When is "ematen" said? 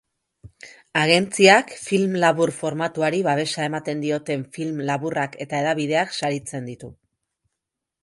3.71-4.03